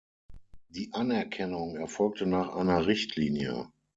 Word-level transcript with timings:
Die 0.69 0.93
Anerkennung 0.93 1.75
erfolgte 1.75 2.25
nach 2.25 2.55
einer 2.55 2.87
Richtlinie. 2.87 3.71